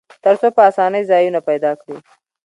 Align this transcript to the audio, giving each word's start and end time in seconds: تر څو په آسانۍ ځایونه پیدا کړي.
تر 0.23 0.33
څو 0.41 0.47
په 0.55 0.61
آسانۍ 0.69 1.03
ځایونه 1.11 1.39
پیدا 1.49 1.71
کړي. 1.81 1.97